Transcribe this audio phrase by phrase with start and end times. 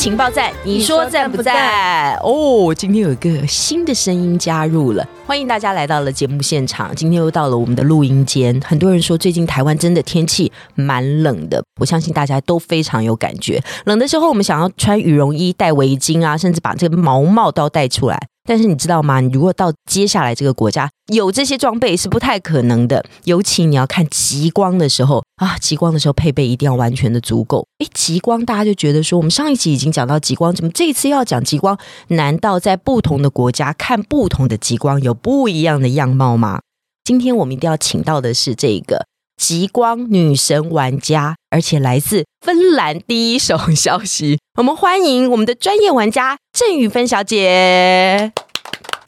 [0.00, 2.14] 情报站，你说在不在？
[2.22, 6.96] 哦，今天有一个新的声音加入了，欢迎大家来到了节目现场。
[6.96, 13.62] 今天又到了我们的录音间，很多人说最近台湾真的天气蛮冷的，我相信大家都非常有感觉。
[13.84, 18.18] 冷的时候，我们想要穿羽绒衣、戴围巾啊，甚至把这个毛帽都戴出来。
[18.48, 19.20] 但是你知道吗？
[19.20, 27.66] 你如果到接下来这个国家有这些装备是不太可能的，尤其你要看极光的时候啊，极光的时候配备一定要完全的足够。
[27.78, 31.78] 诶，极光大家就觉得说，我们上一集已经讲到极光，怎么这一次要讲极光？
[32.08, 36.60] 难道在不同的国家看不同的极光有不一样的样貌吗？
[37.04, 39.06] 今天我们一定要请到的是这个
[39.38, 44.38] 极光女神玩家，而且来自芬兰第一手消息。
[44.58, 48.30] 我们欢迎我们的专业玩家郑雨芬小姐。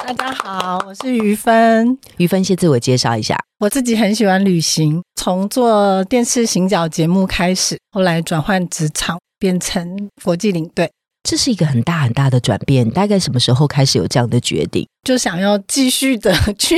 [0.05, 1.97] 大家好，我是于芬。
[2.17, 3.39] 于芬先自我介绍一下。
[3.61, 10.91] 我自己很喜欢旅行，从做电视行脚节目开始，后来转换职场，变成国际领队。
[11.23, 12.91] 这是一个很大很大的转变。
[12.91, 14.85] 大概什么时候开始有这样的决定？
[15.05, 16.77] 就想要继续的 去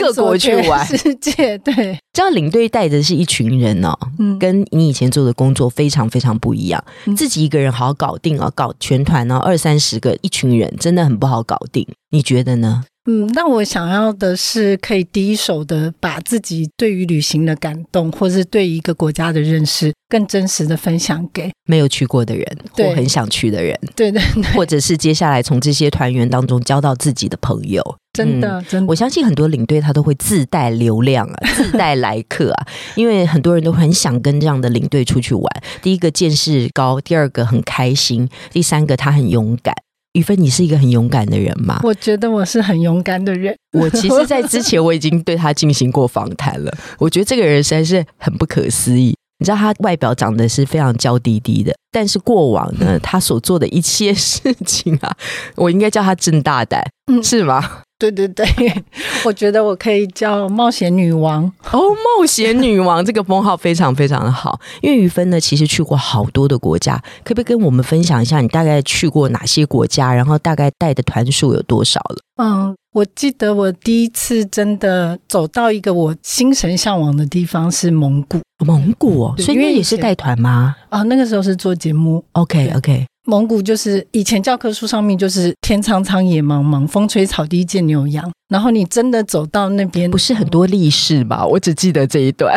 [0.00, 1.56] 各国去玩世界。
[1.58, 6.82] 对， 这样领队带的是一群人哦，嗯，跟你以前做的工作非常非常不一样。
[7.16, 11.86] 自己一个人好好搞定啊，搞全团呢，二三十个一群人，真的很不好搞定。
[12.10, 12.84] 你觉得呢？
[13.06, 24.20] 嗯，那我想要的是可以第一手的把自己对于旅行的感动，或是对一个国家的认识，更真实的分享给没有去过的人，或很想去的人，对对，
[24.54, 27.82] 或者是接下来从这些团员当中交到自己的朋友。
[28.12, 35.62] 真的，真的，我相信很多领队他都会自带流量啊，自带来客啊， 因为很多人都很想跟这样的领队出去玩。
[35.82, 39.74] 第一个见识高，第二个很开心，第三个他很勇敢。
[40.16, 41.80] 于芬，你是一个很勇敢的人吗？
[41.82, 43.54] 我觉得我是很勇敢的人。
[43.78, 46.72] 我其实，在之前我已经对他进行过访谈了。
[46.98, 49.14] 我觉得这个人实在是很不可思议。
[49.38, 55.14] 你知道，他外表长得是非常娇滴滴的，但是过往呢， 他所做的一切事情啊，
[55.56, 56.82] 我应该叫他真大胆，
[57.22, 57.82] 是吗？
[57.98, 58.46] 对对对，
[59.24, 64.60] 我觉得我可以叫冒险女王哦，冒险女王这个封号非常非常的好。
[64.82, 72.16] 因为于芬呢，其实去过好多的国家，可不可以跟我们分享一下你大概去过哪些国家，然后大概带的团数有多少了？
[72.36, 80.76] 嗯，我记得我第一次真的走到一个我心神向往的地方是蒙古，蒙古哦，所以也是带团吗？
[80.90, 82.22] 啊，那个时候是做节目。
[82.32, 83.06] OK OK。
[83.26, 88.30] 蒙古就是以前教科书上面就是天苍苍野茫茫，风吹草低见牛羊。
[88.48, 91.44] 然后你真的走到那边，不是很多历史吧？
[91.44, 92.56] 我只记得这一段，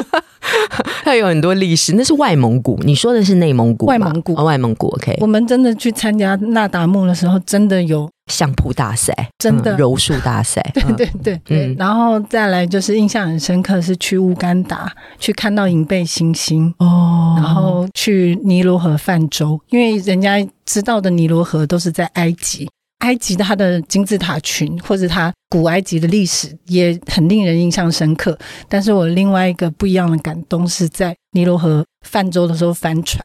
[1.02, 1.94] 它有很多历史。
[1.94, 3.86] 那是外蒙古，你说的是内蒙古？
[3.86, 4.88] 外蒙古，外蒙古。
[4.88, 8.08] OK，我们真的去参加那达慕的时候，真的有。
[8.28, 11.74] 相扑大赛，真的柔术大赛， 对对对对。
[11.78, 22.68] 然后再来就是印象很深刻，是去乌干达去看到银背猩猩哦，然后去尼罗河泛舟，因为人家知道的尼罗河都是在埃及，
[22.98, 28.38] 埃及它的金字塔群或者它古埃及的历史也很令人印象深刻。
[28.68, 33.22] 但是我另外一个不一样的感动是在尼罗河泛舟的时候翻船。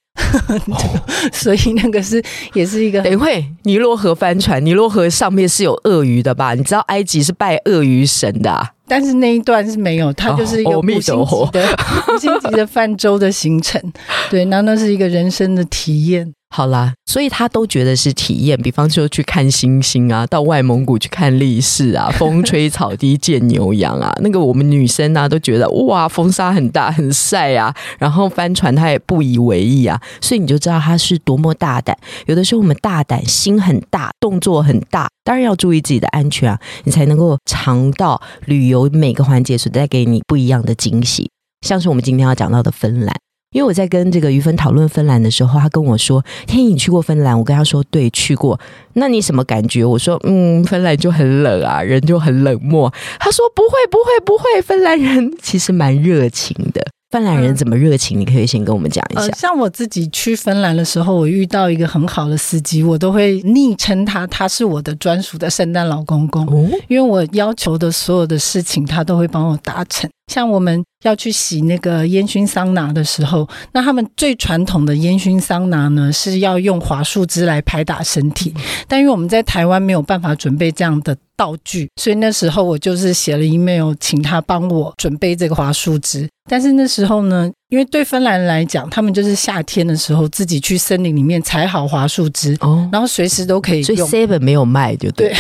[1.31, 2.23] 所以那个是
[2.53, 6.53] 也是一个，等会尼罗河帆船，尼罗河上面是有鳄鱼的吧？
[6.53, 11.77] 你知道埃及是拜鳄鱼神的，但是那一段是没有，它就是一个五星级的
[12.13, 13.81] 五星级的泛舟的行程。
[14.29, 16.33] 对，那那是一个人生的体验。
[16.55, 31.97] 好啦，所以他都觉得是体验，比方说去看星星啊，到外蒙古去看历史啊， 风吹草低见牛羊啊，那个我们女生啊都觉得哇，风沙很大很晒啊，然后帆船他也不以为意啊，所以你就知道他是多么大胆。
[32.27, 41.31] 有的时候我们大胆，心很大，动作很大，当然要注意自己的安全啊，你才能够尝到旅游每个环节所带给你不一样的惊喜，
[41.65, 43.15] 像是我们今天要讲到的芬兰。
[43.53, 48.59] 因为我在跟这个于芬讨论芬兰的时候，他跟我说：“天颖，你去过芬兰？”我跟他说：“对，去过。”
[48.93, 49.85] 那你什么感觉？
[49.85, 56.85] 我说：“嗯，芬兰就很冷啊，人就很冷漠。”他说：“不会，不会，不会，芬兰人其实蛮热情的。
[57.11, 58.19] 芬兰人怎么热情？
[58.19, 59.29] 你可以先跟我们讲一下。
[59.33, 66.43] 像我自己去芬兰的时候，我遇到一个很好的司机，我都会昵称他，他是我的专属的圣诞老公公。
[66.47, 70.09] 哦，因为我要求的所有的事情，他都会帮我达成。
[70.27, 78.53] 像我们要去洗那个烟熏桑拿的时候，那他们最传统的烟熏桑拿呢，是要用桦树枝来拍打身体。
[78.87, 86.29] 但因为我们在台湾没有办法准备这样的道具，所以那时候我就是写了 email，请他帮我准备这个桦树枝。
[86.49, 94.07] 但是那时候呢，因为对芬兰人来讲，他们就是夏天的时候自己去森林里面采好桦树枝，哦，然后随时都可以用。
[94.07, 95.33] 所以 seven 没有卖，就 对。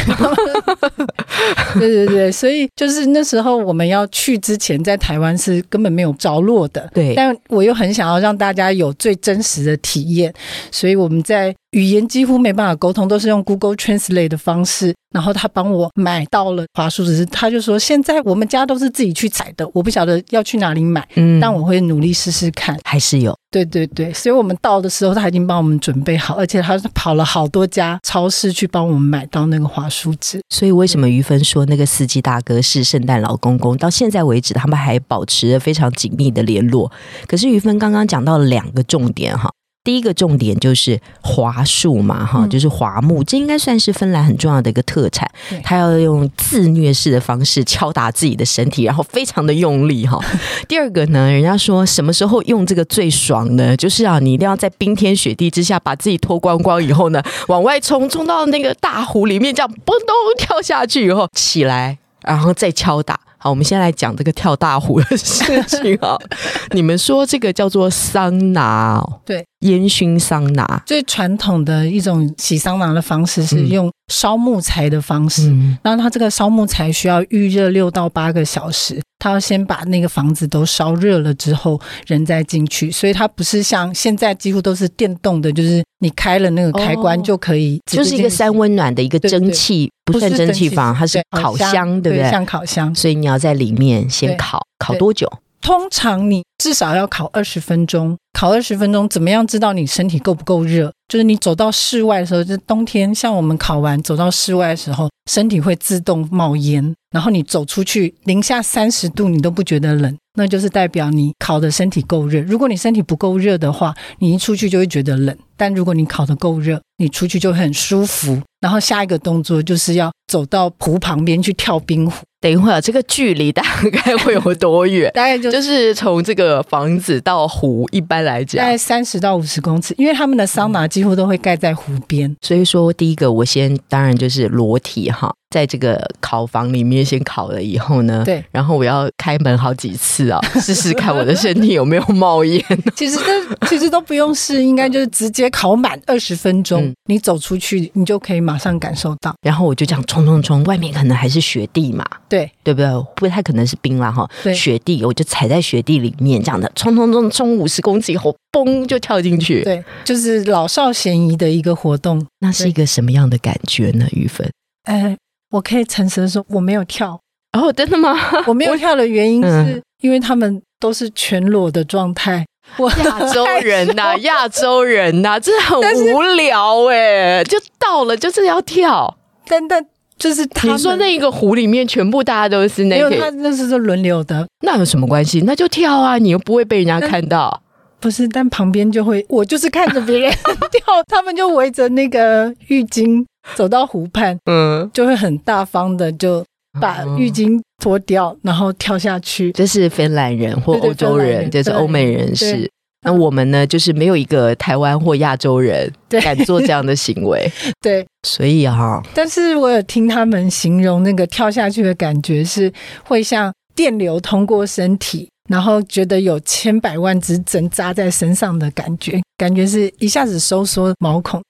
[1.75, 6.89] 对对对，所以就是那时候我们要去之前，在台湾是根本没有着落的。
[6.91, 10.33] 对，但我又很想要让大家有最真实的体验，
[10.71, 14.93] 所以我们在语言几乎没办法沟通，都是用 Google Translate 的方式。
[15.13, 22.75] 然后他帮我买到了华树枝，他就说现在我们家都是自己去采的，我不晓得要去哪里买，嗯，但我会努力试试看。
[22.83, 30.41] 还是有，对对对，所以我们到的时候他已经帮我们准备好，而且他跑了好多家超市去帮我们买到那个华树枝。
[30.49, 33.77] 所以为什么于芬说那个司机大哥是圣诞老公公？
[33.77, 36.91] 到现在为止，他们还保持着非常紧密的联络。
[37.27, 39.51] 可是于芬刚刚讲到了两个重点哈。
[39.83, 45.29] 第一个重点就是桦树嘛，哈，就是桦木，这应该算是芬兰很重要的一个特产。
[45.61, 50.17] 他要用自虐式的方式敲打自己的身体，然后非常的用力哈。
[50.69, 53.75] 第二个呢，人家说什么时候用这个最爽呢？
[53.75, 63.19] 就是啊，你一定要在冰天雪地之下把自己脱光光以后呢，往外冲，冲到那个大湖里面，这样嘣咚跳下去以后起来，然后再敲打。
[63.37, 66.17] 好，我们先来讲这个跳大湖的事情啊。
[66.71, 70.81] 你们说这个叫做桑拿，对，烟熏桑拿。
[70.85, 79.01] 最传统的一种洗桑拿的方式是用烧木材的方式，然后它这个烧木材需要预热六到八个小时。
[79.19, 92.29] 它要先把那个房子都烧热了之后，人再进去，所以它不是像现在几乎都是电动的，就是你开了那个开关就可以，就是一个三温暖的一个蒸汽，不算蒸汽房，它是烤箱，对不对？
[92.29, 95.31] 像烤箱，所以你要在里面先烤，烤多久？
[95.63, 100.91] 通常你至少要烤二十分钟，烤二十分钟，怎么样知道你身体够不够热？
[101.07, 112.41] 就是你走到室外的时候，就冬天，像我们烤完走到室外的时候，身体会自动冒烟，然后你走出去零下三十度，你都不觉得冷，那就是代表你烤的身体够热。
[112.41, 118.41] 如果你身体不够热的话，你一出去就会觉得冷；但如果你烤的够热，你出去就很舒服。
[118.63, 122.23] 然后下一个动作就是要走到湖旁边去跳冰湖。
[122.39, 123.61] 等一会儿，这个距离大
[123.91, 125.11] 概会有多远？
[125.15, 132.33] 大概就就是从这个房子到湖，一般来讲大概三十到五十公尺，因为他们的桑拿几乎都会盖在湖边。
[132.41, 142.59] 所以说，第一个我先当然就是裸体哈，在这个烤房里面先烤了以后呢，对，然后我要开门好几次啊， 试试看我的身体有没有冒烟。
[142.95, 149.31] 其实都其实都不用试，应该就是直接烤满二十分钟，你走出去你就可以马上感受到。
[149.43, 152.89] 然后我就这样冲冲冲，外面可能还是雪地嘛，对对不对？
[153.15, 162.25] 不太可能是冰了哈，雪地，我就踩在雪地里面，这样的冲冲冲冲五十公尺以后，嘣就跳进去，对，就是老少咸宜的一个活动。
[162.39, 164.07] 那是一个什么样的感觉呢？
[164.11, 164.49] 玉芬，
[164.83, 165.15] 哎，
[165.53, 167.19] 我可以诚实的说，我没有跳。
[167.51, 168.17] 哦，真的吗？
[168.47, 172.43] 我没有跳的原因是因为他们都是全裸的状态。
[172.77, 175.79] 我亚洲人呐，亚洲人呐，这很
[176.11, 179.15] 无聊哎，就到了就是要跳，
[179.47, 179.85] 但但。
[180.15, 185.41] 就是你说那一个湖里面全部大家都是那个，他那是说轮流的，那有什么关系？
[185.41, 187.61] 那就跳啊，你又不会被人家看到。
[187.99, 190.31] 不是，但旁边就会，我就是看着别人
[190.71, 193.25] 跳，他们就围着那个浴巾
[193.55, 196.43] 走到湖畔，嗯，就会很大方的就
[196.79, 199.51] 把浴巾脱掉，然后跳下去。
[199.51, 202.69] 这是芬兰人或欧洲人，这是欧美人士。
[203.05, 205.91] 那我们呢，就是没有一个台湾或亚洲人
[206.21, 207.51] 敢做这样的行为。
[207.81, 212.71] 对，所以哈，但是我有听他们形容那个跳下去的感觉，是
[213.03, 221.41] 会像电流通过身体，然后觉得有千百万只针扎在身上的感觉，感觉是一下子收缩毛孔。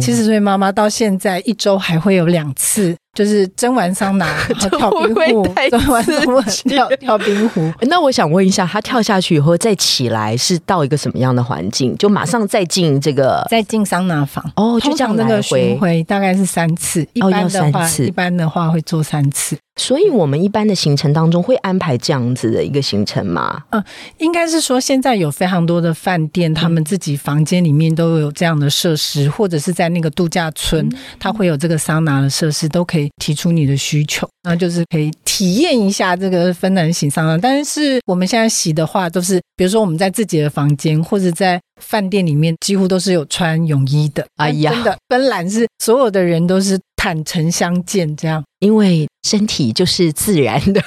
[0.00, 2.94] 其实，所以妈妈到现在一周还会有两次。
[3.14, 4.32] 就是蒸完桑拿，
[4.70, 7.68] 跳冰湖，蒸完桑拿跳跳冰壶。
[7.88, 11.96] 那我想问一下，她跳下去以后再起来是到一个什么样的环境？
[11.98, 19.56] 就马上再进这个再进桑拿房哦，就这样那个巡回大概是三次，一般的话一般的话会做三次。
[19.74, 23.62] 所以我们一般的行程当中会安排这样子的一个行程吗？
[23.70, 23.82] 嗯，
[24.18, 33.08] 应该是说现在有非常多的饭店，他们自己房间里面都有这样的设施，或者是在那个度假村，它会有这个桑拿的设施，都可以。
[33.18, 37.36] 提出你的需求，然后就是可以体验一下这个芬兰洗桑拿。
[37.36, 44.24] 但是我们现在洗的话，都是比如说我们在自己的房间或者在饭店里面，几乎都是有穿泳衣的。
[44.36, 48.42] 哎呀，真的， 芬兰是所有的人都是坦诚相见这样。
[48.60, 50.80] 因为身体就是自然的，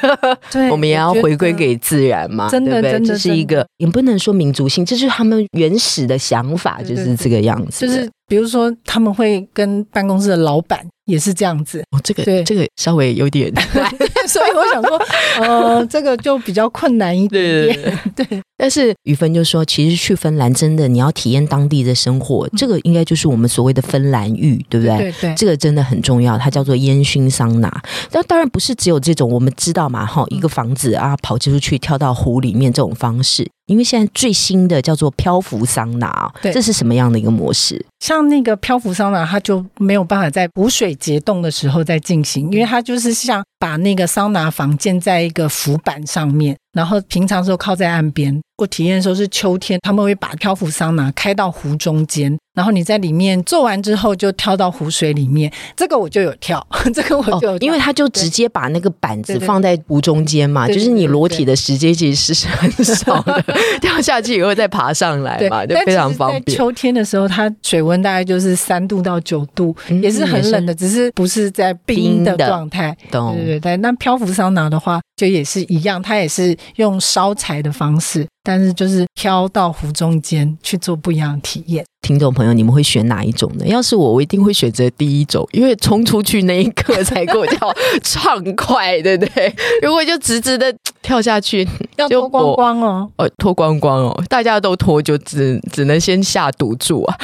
[0.52, 3.08] 对 我们也要回归给自然嘛，真的对不对？
[3.08, 7.86] 这是一个也不能说民族性，这就是他们原始的想法，就是这个样子。
[7.86, 7.96] 的。
[7.96, 13.52] 就是比如说他们会跟办公室的老板也是这样子，哦，这个对这个稍微有点
[14.26, 14.98] 所以我想说，
[15.44, 17.98] 呃，这个就比较困难一点对对。
[18.16, 18.26] 对。
[18.26, 24.98] 对，但是雨芬就说，其实去芬兰真的你要体验当地的生活，这个应该就是我们所谓的芬兰浴，对不对？
[24.98, 27.70] 对对这个真的很重要，它叫做烟熏桑拿。
[28.10, 33.46] 但当然不是只有这种，我们知道嘛，哈，一个房子啊，跑出去跳到湖里面这种方式。
[33.72, 37.84] 因为现在最新的叫做漂浮桑拿哦，对这是什么样的一个模式？
[38.02, 48.38] 像那个漂浮桑拿，它就没有办法在补水结冻的时候再进行，因为它就是像把那个桑拿房建在一个浮板上面，然后平常时候靠在岸边。
[48.58, 55.52] 我体验的时候是秋天，他们会把漂浮桑拿开到湖中间，然后你在里面做完之后就跳到湖水里面。
[55.76, 63.44] 这个我就有跳， 这个我就有、哦，因为他就直接把那个板子放在湖中间嘛，对对就是你裸体的时间其实是很 少的，
[63.80, 66.58] 掉下去以后再爬上来嘛，就非常方便。
[66.58, 72.96] 秋天的时候，它水温大概就是三度到九度，嗯也是很冷的，只是不是在冰的冰的状态。
[73.10, 81.86] 懂对对对，那漂浮桑拿的话，就也是一样，他也是用烧柴的方式，但是就是飘到湖中间去做不一样的体验。
[82.02, 83.68] 听众朋友，你们会选哪一种呢？
[83.68, 89.56] 要是我，我一定会选择第一种，因为冲出去那一刻才够叫畅快，对不对？
[89.84, 97.16] 如果就直直的 跳下去，要脱光光哦，哦，脱光光哦，大家都脱，就只只能先下赌注啊，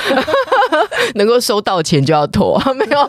[1.15, 3.07] 能够收到钱就要投， 没有，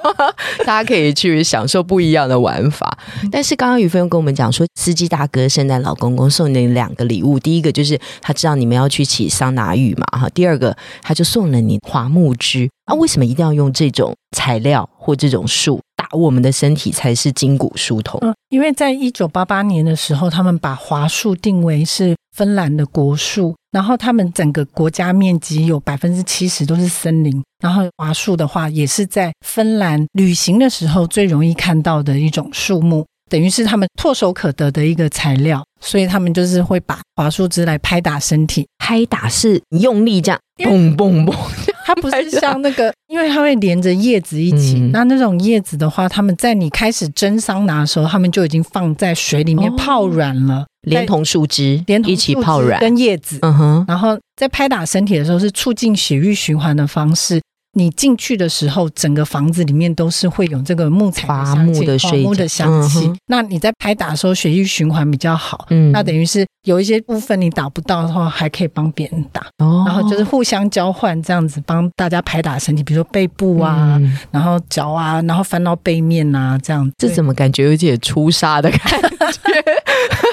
[0.64, 2.98] 大家可以去享受不一样的玩法。
[3.30, 12.68] 但是刚刚于飞又跟我们讲说，司机大哥、圣诞老公公送你两个礼物，第一个就是他知道你们要去起桑拿浴嘛，哈，第二个他就送了你桦木枝。
[12.84, 15.78] 啊，为什么一定要用这种材料或这种树
[16.08, 18.18] 打我们的身体才是筋骨疏通？
[18.22, 38.66] 嗯，因为在一九八八年的时候，他们把桦树定为是芬兰的国树，然后他们整个国家面积有百分之七十都是森林，然后桦树的话也是在芬兰旅行的时候最容易看到的一种树木，等于是他们唾手可得的一个材料，所以他们就是会把桦树枝来拍打身体。
[38.78, 41.34] 拍打是用力这样，嘣嘣嘣。
[41.88, 44.78] 它不是像那个，因为它会连着叶子一起。
[44.78, 57.40] 嗯那那种叶子的话，他们在你开始蒸桑拿的时候，他们就已经放在水里面哦泡软了，连同树枝连同一起泡软，跟叶子，嗯哼，然后在拍打身体的时候是促进血液循环的方式。
[57.74, 63.06] 你进去的时候，整个房子里面都是会有这个木材的香气木的水木的香气。
[63.06, 65.66] 嗯那你在拍打的时候，血液循环比较好。
[65.70, 76.90] 嗯那等于是有一些部分你打不到的话，还可以帮别人打，哦然后就是互相交换这样子，帮大家拍打身体，比如说背部啊，嗯然后脚啊，然后翻到背面啊，这样。
[76.96, 79.28] 这怎么感觉有点出痧的感觉？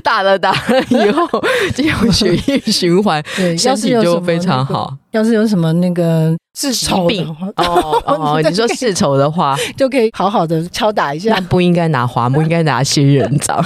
[0.04, 1.26] 打了打了以后，
[1.74, 4.96] 这种血液循环， 对，体就非常好。
[5.12, 7.26] 要是有什么那个治丑病，
[7.56, 11.40] 哦 哦，你说世仇的话，就可以好好的敲打一下那。
[11.42, 13.64] 不应该拿华木，应该拿仙人掌。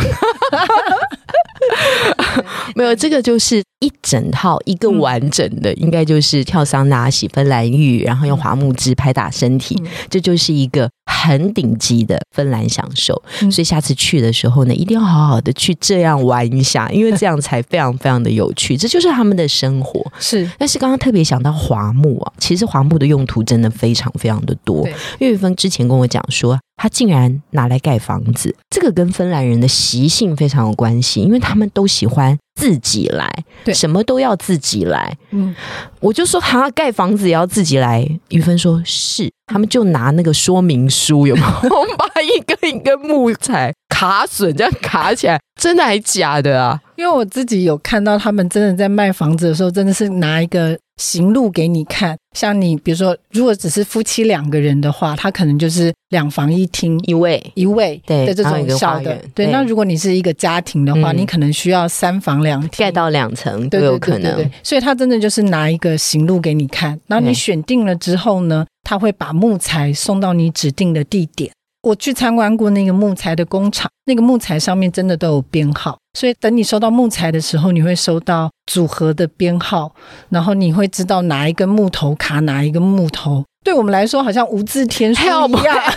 [2.74, 13.20] 没有，这个就是一整套一个完整的，应该就是跳桑拿、洗芬兰浴，然后用桦木枝拍打身体，嗯这就是一个很顶级的芬兰享受。
[13.40, 20.04] 嗯所以下次去的时候呢，一定要好好的去这样玩一下，因为这样才非常非常的有趣，这就是他们的生活。
[20.18, 24.86] 是但是刚刚特别想到华木啊，其实华木的用途真的非常非常的多。
[25.18, 33.28] 岳玉峰之前跟我讲说，他竟然拿来盖房子，这个跟芬兰人的习性非常有关系，因为他们都喜欢自己来，
[33.64, 35.16] 对什么都要自己来。
[35.30, 35.54] 嗯，
[36.00, 46.80] 我就说他盖房子也要自己来，于芬说是，他们就拿那个说明书有没有， 我们把一根一根木材卡榫这样卡起来，真的还假的啊？
[46.96, 52.16] 因为我自己有看到他们真的在卖房子的时候，真的是拿一个行路给你看。
[52.34, 56.98] 像你比如说，如果只是夫妻两个人的话，他可能就是两房一厅。
[57.06, 59.46] 一卫一卫对的这种小的对。
[59.46, 64.34] 对那如果你是一个家庭的话，嗯你可能需要三房两厅盖到两层都有可能。
[64.34, 71.50] 对对对，所以他真的就是拿一个行路给你看，然后你选定了之后呢，他会把木材送到你指定的地点。
[71.84, 79.94] 我去参观过那个木材的工厂，那个木材上面真的都有编号，所以等你收到木材的时候，你会收到组合的编号，
[80.30, 83.44] 然后你会知道哪一根木头卡哪一根木头。
[83.64, 85.76] 对我们来说，好像无字天书一样。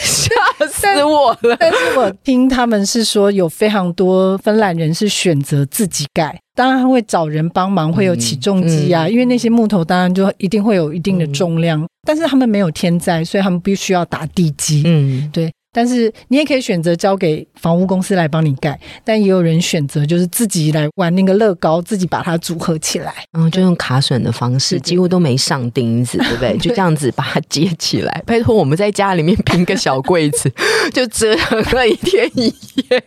[0.00, 0.30] 吓
[0.68, 1.56] 死我了！
[1.58, 14.82] 但是我听他们是说，有非常多芬兰人是选择自己盖，当然会找人帮忙，会有起重机啊，嗯因为那些木头当然就一定会有一定的重量，但是他们没有天灾，所以他们必须要打地基。
[14.84, 26.56] 嗯，对，但是你也可以选择交给房屋公司来帮你盖，但也有人选择就是自己来玩那个乐高，自己把它组合起来，然后就用卡榫的方式，几乎都没上钉子，对不对？
[26.56, 28.22] 就这样子把它接起来。
[28.24, 30.50] 拜托，我们在家里面拼个小柜子，
[30.94, 32.46] 就折腾了一天一
[32.88, 33.04] 夜。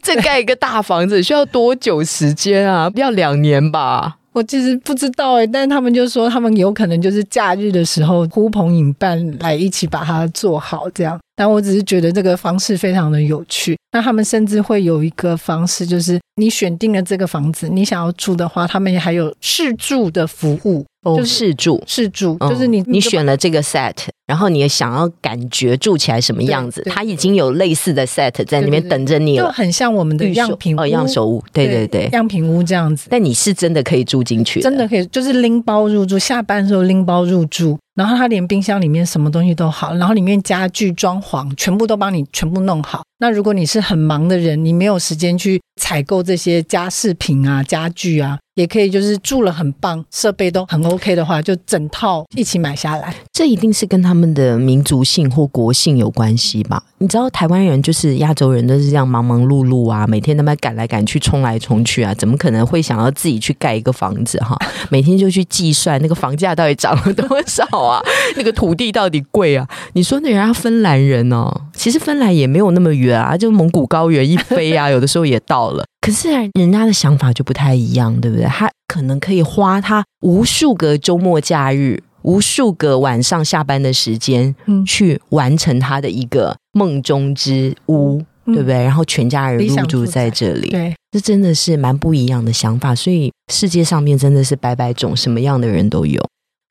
[0.00, 2.90] 再盖一个大房子需要多久时间啊？
[2.94, 4.17] 要两年吧。
[4.32, 11.18] 我其实不知道哎，但他们就说他们有可能就是假日的时候呼朋引伴来一起把它做好这样。
[11.34, 13.76] 但我只是觉得这个方式非常的有趣。
[13.92, 20.84] 那他们甚至会有一个方式，就是你选定了这个房子，你想要住的话，他们还有试住的服务。
[21.16, 23.94] 就试住，试住，就是你你选了这个 set，
[24.26, 33.08] 然后你也想要感觉住起来什么样子，它已经有类似的 set 在那边等着你了，就很像我们的样品哦，样手屋，对对对，样品屋这样子。
[33.10, 37.78] 但你是真的可以住进去，真的可以，就是拎包入住，下班的时候拎包入住。
[37.94, 43.02] 然后它连冰箱里面什么东西都好，然后里面家具装潢全部都帮你全部弄好。
[43.18, 53.14] 那如果你是很忙的人，你没有时间去采购这些家饰品啊、家具啊，也可以就是住了很棒，设备都很 OK 的话，就整套一起买下来。
[53.32, 56.82] 这一定是跟他们的民族性或国性有关系吧？
[56.98, 64.58] 你知道台湾人就是亚洲人都是这样忙忙碌碌啊，每天他妈赶来赶去、冲来冲去啊，怎么可能会想要自己去盖一个房子哈？
[64.90, 68.02] 每天就去计算那个房价到底涨了多少啊？
[68.36, 69.64] 那个土地到底贵啊？
[69.92, 73.16] 你说那人家芬兰人哦，其实芬兰也没有那么远。
[73.18, 75.84] 啊，就蒙古高原一飞啊， 有的时候也到了。
[76.00, 78.46] 可是人家的想法就不太一样，对不对？
[78.46, 88.82] 他可能可以花他无数个周末假日、无数个晚上下班的时间，嗯，去完成他的一个梦中之屋，对不对？
[88.84, 92.94] 然后全家人入住在这里，对，这真的是蛮不一样的想法。
[92.94, 96.22] 所以世界上面真的是百百种，什么样的人都有。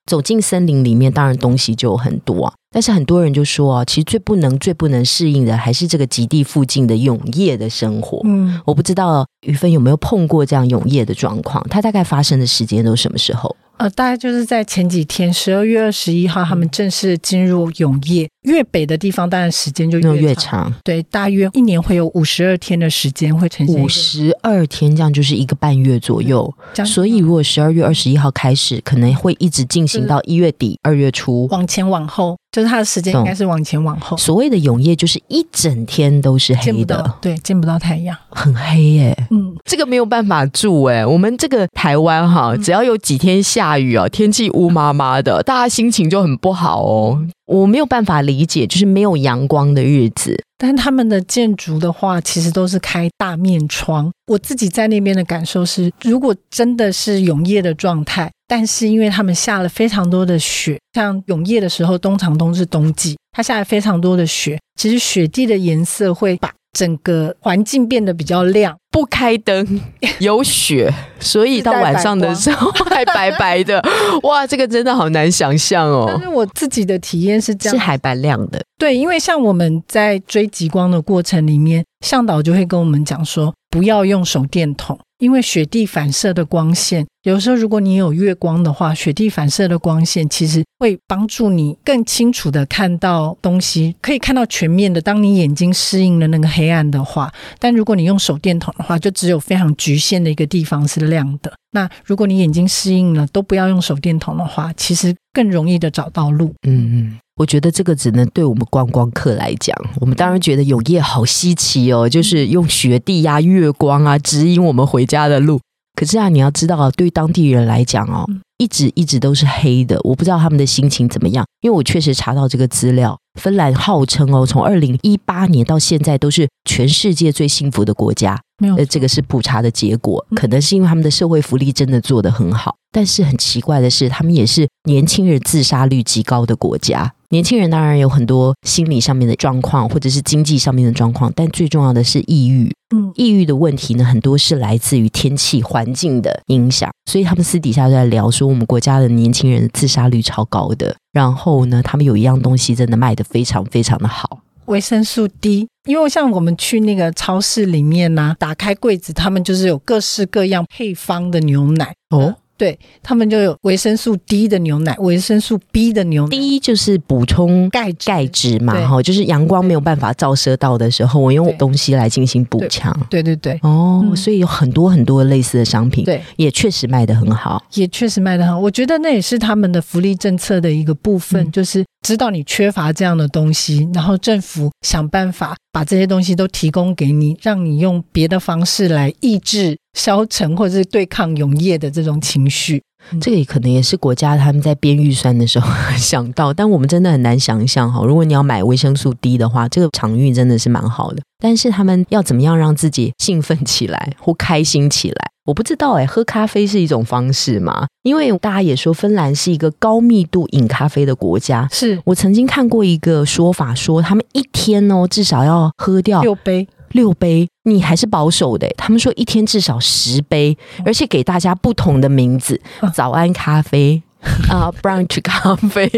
[0.10, 2.54] 走进森林里面，当然东西就很多啊。
[2.72, 8.22] 但是很多人就说啊，其实最不能、最不能适应的，还是这个极地附近的永夜的生活。
[8.26, 11.66] 嗯，我不知道于芬有没有碰过这样永夜的状况？
[11.70, 13.56] 它大概发生的时间都什么时候？
[13.78, 18.28] 呃，大概就是在前几天，十二月二十一号，他们正式进入永夜。
[18.42, 20.74] 越北的地方，当然时间就越长。
[20.84, 23.76] 对，大约一年会有五十二天的时间会呈现。
[23.76, 26.52] 五十二天，这样就是一个半月左右。
[26.84, 32.36] 所以，如果十二月二十一号开始，可能会一直进行到一月底、二月初，往前往后。
[32.52, 34.16] 就是它的时间应该是往前往后。
[34.18, 39.28] 所谓的永夜就是一整天都是黑的，对，见不到太阳，很黑耶。
[39.30, 41.06] 嗯，这个没有办法住哎。
[41.06, 47.22] 我们这个台湾哈，只要有几天下雨哦，天气乌麻麻的，大家心情就很不好哦。
[47.46, 50.44] 我没有办法理解，就是没有阳光的日子。
[50.58, 54.12] 但他们的建筑的话，其实都是开大面窗。
[54.26, 58.32] 我自己在那边的感受是，如果真的是永夜的状态。
[58.50, 68.76] 但是因为他们下了非常多的雪，像永夜的时候，冬长冬是冬季，它下了非常多的雪，其实雪地的颜色会把整个环境变得比较亮。
[68.90, 69.80] 不开灯
[70.20, 73.84] 有雪，所以到晚上的时候 还白白的。
[74.24, 76.06] 哇，这个真的好难想象哦。
[76.08, 78.60] 但是我自己的体验是这样，是还白亮的。
[78.80, 84.98] 对，因为像我们在追极光的过程里面，向导就会跟我们讲说，不要用手电筒。
[85.20, 95.02] 因为雪地反射的光线，有时候如果你有月光的话，雪地反射的光线其实会帮助你更清楚的看到东西，可以看到全面的。
[95.02, 101.52] 当你眼睛适应了那个黑暗的话，但如果你用手电筒的话，就只有非常局限的一个地方是亮的。
[101.72, 106.54] 那如果你眼睛适应了，都不要用手电筒的话，其实更容易的找到路。
[106.66, 107.20] 嗯嗯。
[107.36, 115.60] 我觉得这个只能对我们观光客来讲，我们当然觉得永夜好稀奇哦，就是用雪地呀、月光啊指引我们回家的路。
[115.98, 118.24] 可是啊，你要知道啊，对于当地人来讲哦，
[118.60, 120.00] 一直一直都是黑的。
[120.04, 128.40] 我不知道他们的心情怎么样，因为我确实查到这个资料，芬兰号称哦，从二零一八年到现在都是全世界最幸福的国家。
[128.60, 132.76] 没有，这个是普查的结果，可能是因为他们的社会福利真的做得很好。
[132.92, 137.14] 但是很奇怪的是，他们也是年轻人自杀率极高的国家。
[137.30, 142.74] 年轻人当然有很多心理上面的状况，或者是经济上面的状况，但最重要的是抑郁。
[142.96, 146.90] 嗯，抑郁的问题呢，很多是来自于天气环境的影响。
[147.06, 150.96] 所以他们私底下在聊说，我们国家的年轻人自杀率超高的。
[151.12, 155.68] 然后呢，他们有一样东西真的卖的非常非常的好，维生素 D。
[155.86, 162.36] 因为像我们去那个超市里面呢，打开柜子，他们就是有各式各样配方的牛奶哦。
[162.58, 166.30] 对他们就有维生素 D 的牛奶，维生素 B 的牛奶。
[166.30, 172.96] D 就是补充钙钙质嘛，哈，就是阳光没有办法照射到的时候，我用东西来进行补强。
[173.10, 178.60] 对对对，哦，所以有很多很多类似的商品，对，也确实卖的很好，也确实卖的很好。
[178.60, 192.82] 我觉得那也是他们的福利政策的一个部分，就是知道你缺乏这样的东西，然后政府想办法把这些东西都提供给你，让你用别的方式来抑制消沉或者是对抗永夜的这种情绪。
[193.20, 198.04] 这个可能也是国家他们在编预算的时候 想到，但我们真的很难想象哈。
[198.06, 201.22] 如果你要买维生素 D 的话，这个场域真的是蛮好的。
[201.40, 205.16] 但是他们要怎么样让自己兴奋起来或开心起来？
[205.46, 207.86] 我不知道哎，喝咖啡是一种方式吗？
[208.04, 211.68] 因为大家也说芬兰是一个高密度饮咖啡的国家。
[211.72, 216.68] 是我曾经看过一个说法，说他们一天哦至少要喝掉六杯。
[216.98, 218.68] 六杯，你还是保守的。
[218.76, 222.60] 他们说一天至少十杯，而且给大家不同的名字：
[222.92, 224.02] 早安咖啡
[224.50, 225.90] 啊，brunch 咖啡，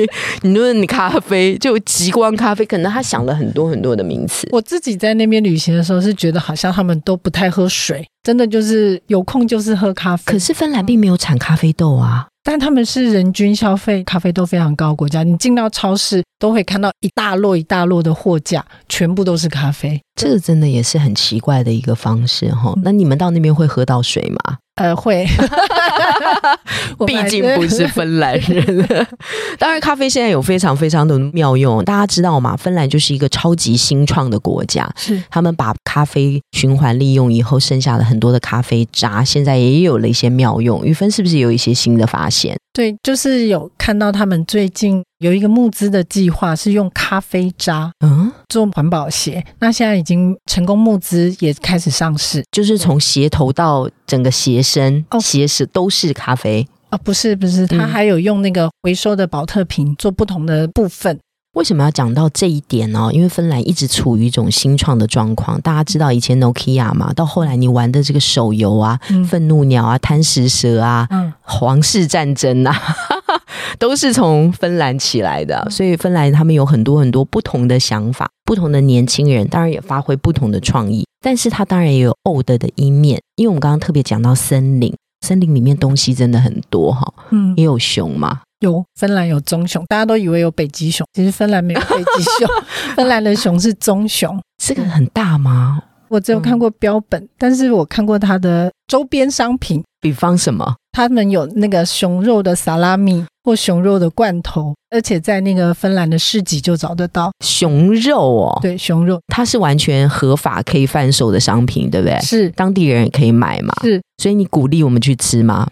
[0.42, 2.66] 你论咖啡，就极光咖啡。
[2.66, 4.48] 可能他想了很多很多的名词。
[4.52, 10.24] 我自己在那边旅行的时候是觉得，好像他们都不太喝水，真的就是有空就是喝咖啡。
[10.34, 12.28] 可是芬兰并没有产咖啡豆啊。
[12.42, 20.02] 但他们是人均消费咖啡豆非常高国家，你进到超市都会看到一大摞一大摞的货架，全部都是咖啡。
[20.16, 22.74] 这个真的也是很奇怪的一个方式哈。
[22.82, 24.58] 那你们到那边会喝到水吗？
[24.76, 25.28] 呃，会，
[27.06, 29.08] 毕竟不是芬兰人。
[29.58, 32.56] 当然，咖啡现在有非常非常的妙用，大家知道吗？
[32.56, 40.86] 芬兰就是一个超级新创的国家，是他们把咖啡循环利用以后，剩下了很多的咖啡渣，现在也有了一些妙用。
[40.86, 42.58] 雨芬是不是有一些新的发现？
[42.72, 49.44] 对，就是有看到他们最近有一个募资的计划，是用咖啡渣嗯做环保鞋。
[49.60, 56.98] 那现在已经成功募资，也开始上市，就是从鞋头到整个鞋身、鞋舌都是咖啡啊？
[57.00, 61.20] 不是，不是，他还有用那个回收的保特瓶做不同的部分。
[61.54, 63.10] 为什么要讲到这一点呢？
[63.12, 65.60] 因为芬兰一直处于一种新创的状况。
[65.62, 71.08] 大家知道以前 Nokia 嘛，到后来你玩的这个手游啊，愤怒鸟啊，贪食蛇啊，
[71.42, 72.80] 皇室战争啊，
[73.80, 75.68] 都是从芬兰起来的。
[75.72, 81.06] 所以芬兰他们有很多很多不同的想法，不同的年轻人当然也发挥不同的创意。
[81.22, 88.42] 但是它当然也有 old 的一面，因为我们刚刚特别讲到森林，森林里面东西真的很多哈，嗯，也有熊嘛。
[88.60, 92.48] 有芬兰有棕熊，大家都以为有北极熊，其实芬兰没有北极熊，
[92.96, 94.38] 芬兰的熊是棕熊。
[94.62, 95.82] 这个很大吗？
[96.10, 100.76] 我只有看过标本，但是我看过它的周边商品，比方什么？
[100.92, 108.60] 他们有那个熊肉的萨拉米或熊肉的罐头，而且在那个芬兰的市集就找得到熊肉哦。
[108.64, 112.20] 对，熊肉它是完全合法可以贩售的商品，对不对？
[112.22, 113.72] 是，当地人也可以买嘛。
[113.84, 115.70] 是，所以你鼓励我们去吃吗？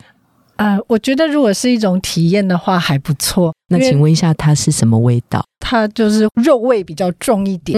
[0.57, 3.53] 啊，我觉得如果是一种体验的话还不错。
[3.69, 5.43] 那请问一下，它是什么味道？
[5.59, 7.77] 它就是肉味比较重一点。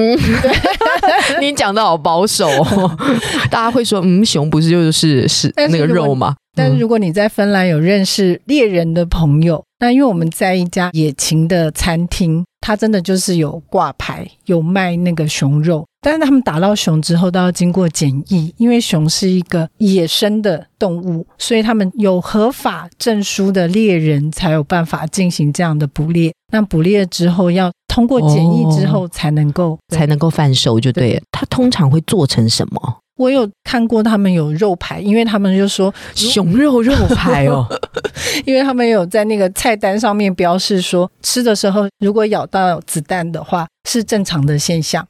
[1.41, 2.97] 你讲的好保守，哦
[3.49, 6.35] 大家会说，嗯，熊不是就是是那个肉吗？
[6.55, 15.85] 但是如果你在芬兰有认识猎人的朋友，那因为我们在一家野禽的餐厅，它真的就是有挂牌，有卖那个熊肉。
[16.01, 26.33] 但是他们打到熊之后都要经过检疫，因为熊是一个野生的动物，所以他们有合法证书的猎人才有办法进行这样的捕猎。
[26.53, 31.21] 那捕猎之后要通过检疫之后才能够才能够贩售，就对了。
[31.31, 32.99] 它通常会做成什么？
[33.17, 37.67] 我有看过他们有肉排，因为他们就说熊肉肉排哦，
[38.47, 45.05] 因为他们有在那个菜单上面标示说，吃的时候如果咬到子弹的话是正常的现象。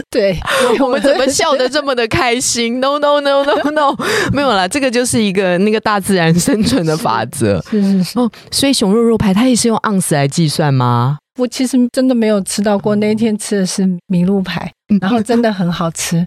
[0.10, 0.38] 对，
[0.80, 3.96] 我们怎么笑得这么的开心？No No No No No，
[4.32, 7.62] 没有啦，这个就是一个那个大自然生存的法则。
[7.70, 11.18] 是是是哦，所以熊肉肉排它也是用盎司来计算吗？
[11.38, 16.26] 我其实真的没有吃到过，那一天吃的是麋鹿排，然后真的很好吃，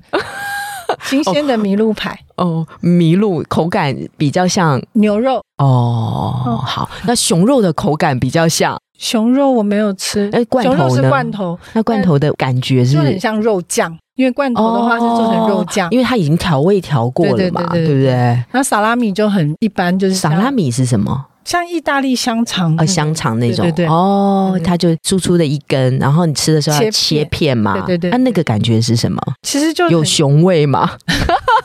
[1.04, 2.18] 新鲜的麋鹿排。
[2.42, 5.42] 哦，麋鹿口感比较像牛肉。
[5.58, 10.30] 哦，好，那熊肉的口感比较像熊肉，我没有吃。
[10.34, 18.44] 哎，罐头是罐头，那罐头的感觉是很像肉酱，因为罐头的话是做成肉酱，因为它已经调味调过了嘛，对不对？
[18.52, 21.26] 那萨拉米就很一般，就是萨拉米是什么？
[21.44, 29.22] 像意大利香肠呃，香肠那种，对对哦，它就粗粗的一根，然后你吃的时候要切片嘛，对对对，那那个感觉是什么？
[29.42, 30.92] 其实就有熊味嘛，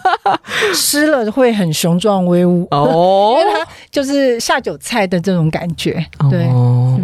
[0.74, 2.66] 吃了会很雄壮威武。
[2.70, 6.46] 哦， 因为它就是下酒菜的这种感觉，对。
[6.48, 6.98] 哦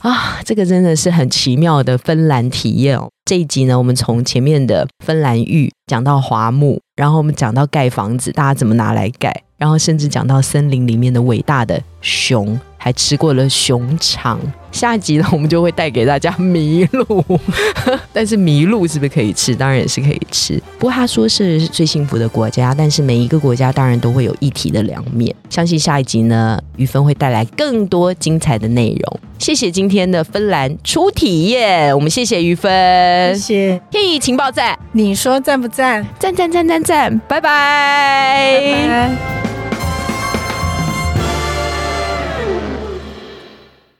[0.00, 3.06] 啊，这个真的是很奇妙的芬兰体验哦。
[3.26, 9.42] 这一集呢，我们从前面的芬兰玉讲到华木，然后我们讲到盖房子，大家怎么拿来盖。
[9.60, 14.40] 然后甚至讲到森林里面的伟大的熊，还吃过了熊肠。
[14.72, 17.24] 下一集呢，我们就会带给大家麋鹿。
[18.12, 19.54] 但是麋鹿是不是可以吃？
[19.54, 20.62] 当然也是可以吃。
[20.78, 25.34] 不过他说是最幸福的国家，但是每一个国家当然都会有一体的两面。
[25.50, 29.20] 相信下一集呢，于芬会带来更多精彩的内容。
[29.38, 36.06] 谢谢今天的芬兰初体验，我们谢谢于芬，谢谢天意情报站，你说赞不赞？
[36.18, 38.60] 赞赞赞赞赞，拜拜。
[38.60, 39.69] 拜拜。